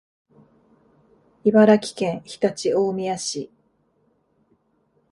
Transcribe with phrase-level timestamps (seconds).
[1.43, 3.51] 茨城県常陸大宮市